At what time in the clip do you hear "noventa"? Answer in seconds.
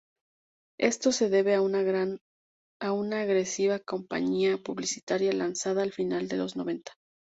6.55-6.93